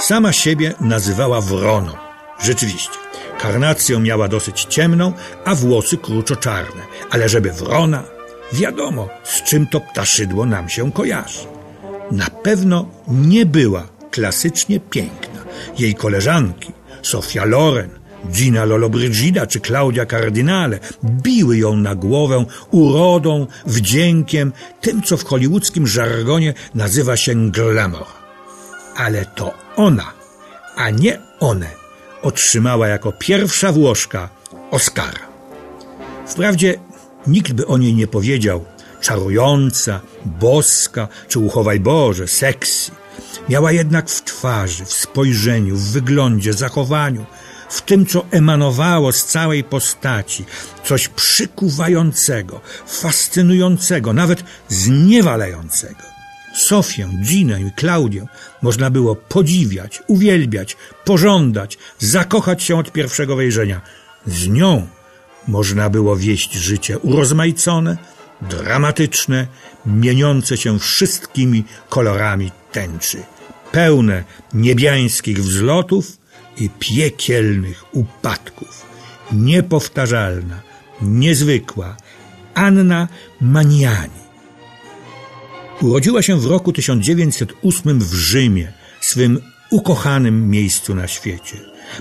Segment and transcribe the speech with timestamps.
[0.00, 1.92] Sama siebie nazywała wroną.
[2.40, 2.98] Rzeczywiście,
[3.38, 5.12] karnację miała dosyć ciemną,
[5.44, 6.82] a włosy kruczo-czarne.
[7.10, 8.02] Ale żeby wrona,
[8.52, 11.46] wiadomo, z czym to ptaszydło nam się kojarzy.
[12.10, 15.40] Na pewno nie była klasycznie piękna.
[15.78, 16.72] Jej koleżanki,
[17.02, 17.90] Sofia Loren,
[18.32, 25.86] Gina Lollobrigida czy Claudia Cardinale biły ją na głowę urodą, wdziękiem, tym co w hollywoodzkim
[25.86, 28.06] żargonie nazywa się glamour.
[28.96, 30.12] Ale to ona,
[30.76, 31.70] a nie one,
[32.22, 34.28] otrzymała jako pierwsza Włoszka
[34.70, 35.28] Oscara.
[36.26, 36.74] Wprawdzie
[37.26, 38.64] nikt by o niej nie powiedział
[39.00, 42.90] czarująca, boska czy uchowaj Boże, seksy.
[43.48, 47.26] Miała jednak w twarzy, w spojrzeniu, w wyglądzie, zachowaniu,
[47.70, 50.44] w tym, co emanowało z całej postaci,
[50.84, 56.17] coś przykuwającego, fascynującego, nawet zniewalającego.
[56.58, 58.26] Sofię, Ginę i Klaudię
[58.62, 63.80] można było podziwiać, uwielbiać, pożądać, zakochać się od pierwszego wejrzenia.
[64.26, 64.86] Z nią
[65.48, 67.96] można było wieść życie urozmaicone,
[68.42, 69.46] dramatyczne,
[69.86, 73.22] mieniące się wszystkimi kolorami tęczy,
[73.72, 76.18] pełne niebiańskich wzlotów
[76.56, 78.86] i piekielnych upadków.
[79.32, 80.60] Niepowtarzalna,
[81.02, 81.96] niezwykła
[82.54, 83.08] Anna
[83.40, 84.27] Maniani
[85.82, 89.40] Urodziła się w roku 1908 w Rzymie, swym
[89.70, 91.56] ukochanym miejscu na świecie.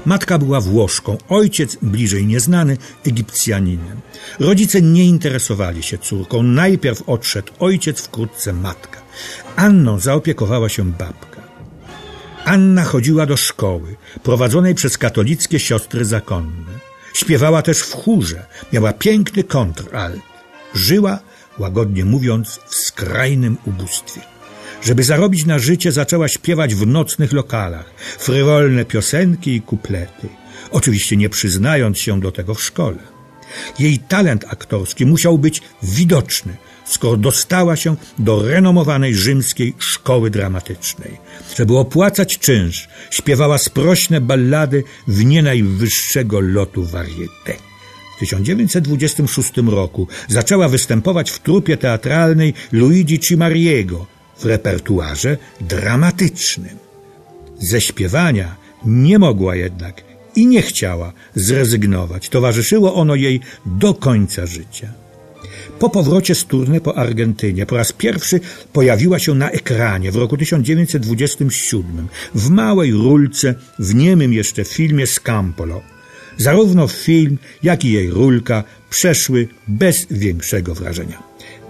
[0.06, 4.02] Matka była Włoszką, ojciec, bliżej nieznany, Egipcjaninem.
[4.40, 6.44] Rodzice nie interesowali się córką.
[6.44, 9.02] Najpierw odszedł ojciec, wkrótce matka.
[9.56, 11.42] Anną zaopiekowała się babka.
[12.46, 16.80] Anna chodziła do szkoły, prowadzonej przez katolickie siostry zakonne.
[17.14, 20.22] Śpiewała też w chórze, miała piękny kontralt.
[20.76, 21.20] Żyła
[21.60, 24.22] łagodnie mówiąc, w skrajnym ubóstwie.
[24.82, 30.30] Żeby zarobić na życie, zaczęła śpiewać w nocnych lokalach, frywolne piosenki i kuplety,
[30.72, 32.98] oczywiście nie przyznając się do tego w szkole.
[33.80, 41.18] Jej talent aktorski musiał być widoczny, skoro dostała się do renomowanej rzymskiej szkoły dramatycznej.
[41.58, 47.54] Żeby opłacać czynsz, śpiewała sprośne ballady w nie najwyższego lotu varieté.
[48.18, 54.06] W 1926 roku zaczęła występować w trupie teatralnej Luigi Cimariego
[54.40, 56.78] w repertuarze dramatycznym.
[57.60, 60.04] Ze śpiewania nie mogła jednak
[60.36, 62.30] i nie chciała zrezygnować.
[62.30, 64.94] Towarzyszyło ono jej do końca życia.
[65.80, 68.40] Po powrocie z turny po Argentynie po raz pierwszy
[68.74, 75.82] pojawiła się na ekranie w roku 1927 w małej rulce w niemym jeszcze filmie Scampolo–
[76.38, 81.24] Zarówno film, jak i jej rulka przeszły bez większego wrażenia.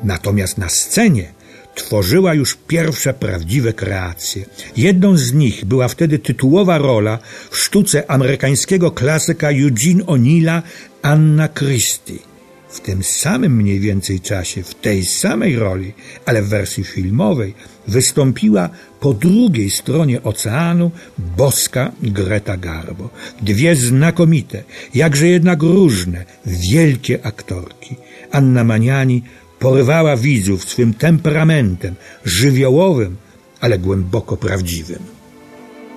[0.04, 1.34] Natomiast na scenie
[1.76, 4.46] tworzyła już pierwsze prawdziwe kreacje.
[4.78, 7.20] Jedną z nich była wtedy tytułowa rola
[7.52, 10.62] w sztuce amerykańskiego klasyka Eugene O'Neilla
[11.02, 12.37] Anna Christie.
[12.78, 15.94] W tym samym mniej więcej czasie, w tej samej roli,
[16.26, 17.54] ale w wersji filmowej,
[17.88, 20.92] wystąpiła po drugiej stronie oceanu
[21.38, 23.10] boska Greta Garbo.
[23.42, 24.64] Dwie znakomite,
[24.96, 27.96] jakże jednak różne, wielkie aktorki.
[28.32, 29.24] Anna Maniani
[29.60, 31.96] porywała widzów swym temperamentem,
[32.26, 33.16] żywiołowym,
[33.60, 35.17] ale głęboko prawdziwym.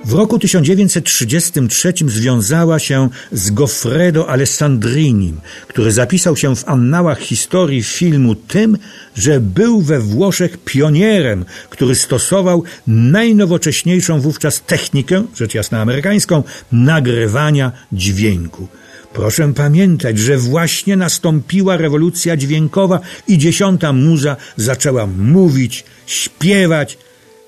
[0.05, 8.34] W roku 1933 związała się z Goffredo Alessandrinim, który zapisał się w annałach historii filmu
[8.34, 8.78] tym,
[9.16, 16.42] że był we Włoszech pionierem, który stosował najnowocześniejszą wówczas technikę, rzecz jasna amerykańską,
[16.72, 18.69] nagrywania dźwięku.
[19.13, 26.98] Proszę pamiętać, że właśnie nastąpiła rewolucja dźwiękowa i dziesiąta muza zaczęła mówić, śpiewać,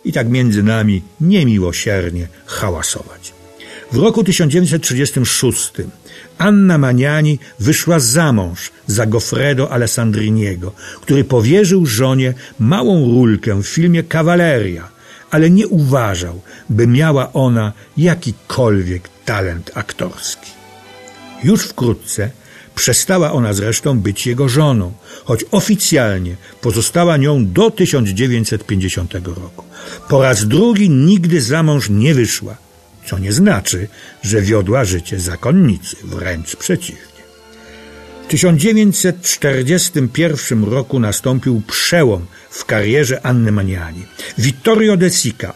[0.04, 3.32] i tak między nami niemiłosiernie hałasować.
[3.92, 5.72] W roku 1936
[6.38, 14.02] Anna Maniani wyszła za mąż za Goffredo Alessandriniego, który powierzył żonie małą rulkę w filmie
[14.02, 14.88] Kawaleria,
[15.30, 16.40] ale nie uważał,
[16.70, 20.50] by miała ona jakikolwiek talent aktorski.
[21.44, 22.30] Już wkrótce
[22.74, 24.92] Przestała ona zresztą być jego żoną,
[25.24, 29.64] choć oficjalnie pozostała nią do 1950 roku.
[30.08, 32.56] Po raz drugi nigdy za mąż nie wyszła,
[33.06, 33.88] co nie znaczy,
[34.22, 37.12] że wiodła życie zakonnicy, wręcz przeciwnie.
[38.24, 44.06] W 1941 roku nastąpił przełom w karierze Anny Maniani.
[44.38, 45.52] Vittorio De Sica,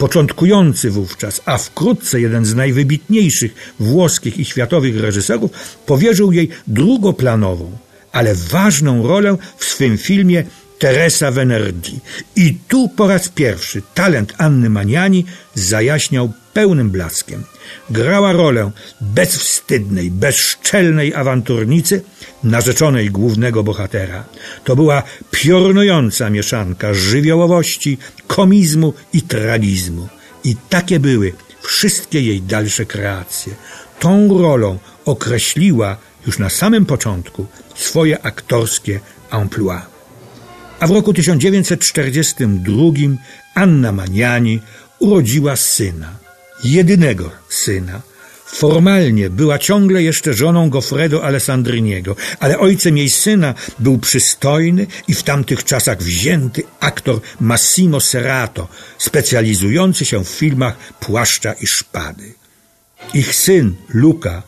[0.00, 5.50] początkujący wówczas, a wkrótce jeden z najwybitniejszych włoskich i światowych reżyserów,
[5.86, 7.70] powierzył jej drugoplanową,
[8.12, 10.44] ale ważną rolę w swym filmie
[10.80, 12.00] Teresa Venerdi.
[12.36, 15.24] I tu po raz pierwszy talent Anny Maniani
[15.54, 17.44] zajaśniał pełnym blaskiem.
[17.90, 22.02] Grała rolę bezwstydnej, bezszczelnej awanturnicy,
[22.44, 24.24] narzeczonej głównego bohatera.
[24.64, 30.08] To była piorunująca mieszanka żywiołowości, komizmu i tragizmu.
[30.44, 31.32] I takie były
[31.62, 33.54] wszystkie jej dalsze kreacje.
[33.98, 35.96] Tą rolą określiła
[36.26, 39.00] już na samym początku swoje aktorskie
[39.30, 39.99] emploi.
[40.80, 42.82] A w roku 1942
[43.54, 44.60] Anna Maniani
[44.98, 46.12] urodziła syna,
[46.64, 48.00] jedynego syna.
[48.46, 55.22] Formalnie była ciągle jeszcze żoną Goffredo Alessandriniego, ale ojcem jej syna był przystojny i w
[55.22, 58.68] tamtych czasach wzięty aktor Massimo Serrato,
[58.98, 62.34] specjalizujący się w filmach Płaszcza i Szpady.
[63.14, 64.42] Ich syn, Luca,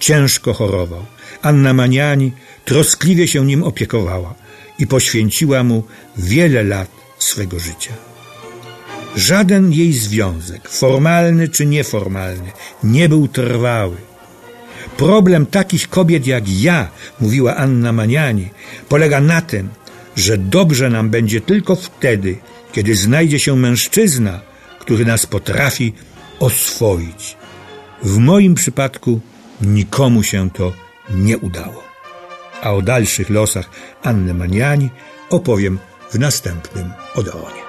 [0.00, 1.06] ciężko chorował.
[1.42, 2.32] Anna Maniani
[2.64, 4.34] troskliwie się nim opiekowała
[4.80, 5.84] i poświęciła mu
[6.16, 6.88] wiele lat
[7.18, 7.92] swego życia.
[9.16, 12.52] Żaden jej związek, formalny czy nieformalny,
[12.84, 13.96] nie był trwały.
[14.96, 16.88] Problem takich kobiet jak ja,
[17.20, 18.48] mówiła Anna Maniani,
[18.88, 19.68] polega na tym,
[20.16, 22.38] że dobrze nam będzie tylko wtedy,
[22.72, 24.40] kiedy znajdzie się mężczyzna,
[24.78, 25.92] który nas potrafi
[26.40, 27.36] oswoić.
[28.02, 29.20] W moim przypadku
[29.60, 30.72] nikomu się to
[31.10, 31.89] nie udało
[32.62, 33.70] a o dalszych losach
[34.02, 34.90] Anny Maniani
[35.30, 35.78] opowiem
[36.10, 37.60] w następnym Odeonie.